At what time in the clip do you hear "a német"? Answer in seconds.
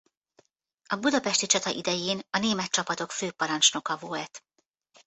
2.29-2.69